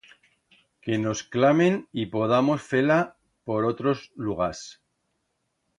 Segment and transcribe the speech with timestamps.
[0.81, 2.99] Que nos clamen y podamos fer-la
[3.45, 4.69] por otros lugars...